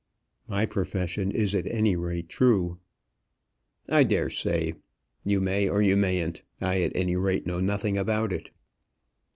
[0.47, 2.79] "My profession is at any rate true."
[3.87, 4.73] "I daresay.
[5.23, 8.49] You may or you mayn't; I at any rate know nothing about it."